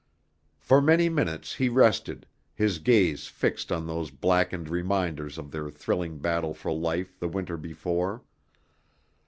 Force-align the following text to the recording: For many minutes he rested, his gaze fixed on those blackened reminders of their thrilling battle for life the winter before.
For 0.57 0.81
many 0.81 1.09
minutes 1.09 1.53
he 1.53 1.69
rested, 1.69 2.25
his 2.55 2.79
gaze 2.79 3.27
fixed 3.27 3.71
on 3.71 3.85
those 3.85 4.09
blackened 4.09 4.67
reminders 4.67 5.37
of 5.37 5.51
their 5.51 5.69
thrilling 5.69 6.17
battle 6.17 6.55
for 6.55 6.71
life 6.73 7.19
the 7.19 7.27
winter 7.29 7.55
before. 7.55 8.23